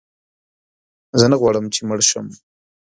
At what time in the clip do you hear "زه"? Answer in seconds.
1.19-1.25